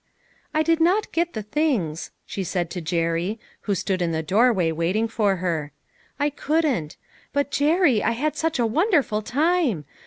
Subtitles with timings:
[0.55, 4.71] "I did not get the things," she said to Jerry, who stood in the doorway
[4.71, 5.71] waiting for her;"
[6.19, 6.97] I couldn't;
[7.33, 9.85] but, Jerry, I had such a wonderful time